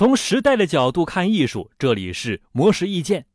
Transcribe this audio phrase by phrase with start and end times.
[0.00, 3.26] 从时代的角度看艺术，这里是魔石意见。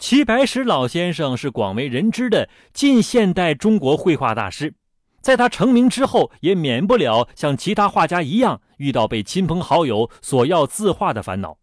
[0.00, 4.74] 齐白石老先生是广为人知的近现代中国绘画大师，
[5.20, 11.58] 在他成名之后，也免不了像其他画家一样遇到被亲朋好友索要字画的烦恼。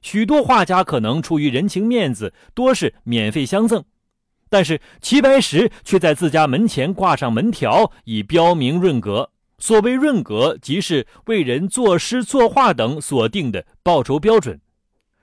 [0.00, 3.82] 许多画家可能出于人情面子，多是免费相赠，
[4.48, 9.31] 但是齐白石却在自家门前挂上门条，以标明润格。
[9.62, 14.60] 所谓润格，即是为人作诗作画等所定的报酬标准。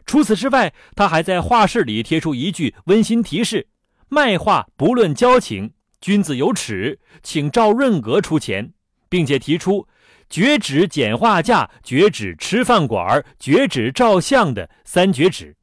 [0.05, 3.67] 除此之外，他还在画室里贴出一句温馨提示
[4.07, 8.71] ：“卖画不论交情，君子有耻，请照润格出钱。”
[9.09, 9.85] 并且提出
[10.29, 15.57] “绝止剪画架、绝止吃饭馆、绝止照相”的三绝止。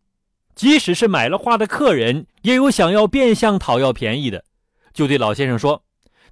[0.55, 4.45] 即使是买了画的客人，也有想要变相讨要便宜的，
[4.93, 5.83] 就对老先生说：“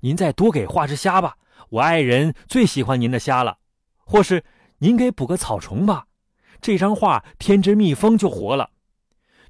[0.00, 1.36] 您再多给画只虾吧，
[1.74, 3.58] 我爱人最喜欢您的虾了。”
[4.06, 4.44] 或是
[4.78, 6.06] “您给补个草虫吧。”
[6.60, 8.70] 这张画添只蜜蜂就活了。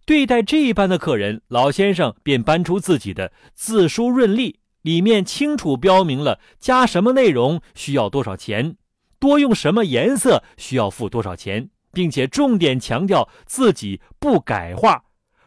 [0.06, 8.76] 对待这一般的客人，老先生便搬出自己的字书润例，里面清楚标明了加什么内容需要多少钱，
[9.18, 15.04] 多用什么颜色需要付多少钱，并且重点强调自己不改画，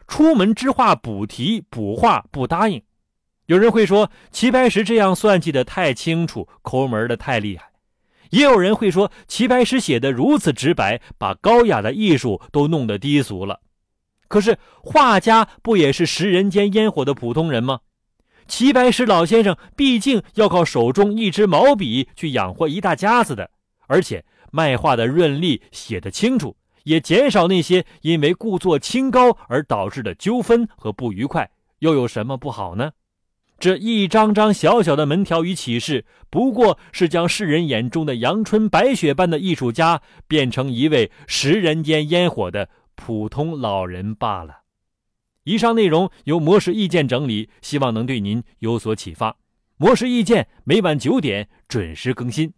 [0.08, 2.82] 出门之画补题补画不答应。
[3.48, 7.70] 有人会说齐白石这样算计的太清楚，抠门的太厉害。
[8.28, 13.60] 也有人会说，齐白石写的如此直白，把高雅的艺术都弄得低俗了。
[14.28, 17.80] 可是画家不也是食人间烟火的普通人吗？
[18.46, 23.50] 齐白石老先生毕竟要靠手中一支毛笔去养活一大家子的，
[23.86, 26.54] 而且卖画的润利写得清楚，
[26.84, 32.90] 也减少那些因为故作清高而导致的纠纷和不愉快，又有什么不好呢？
[33.58, 44.62] 这一张张小小的门条与启示，不过是将世人眼中的阳春白雪般的艺术家，变成一位食人间烟火的普通老人罢了。
[45.42, 49.36] 以上内容由模式意见整理，希望能对您有所启发。
[49.76, 52.52] 模式意见每晚九点准时更新。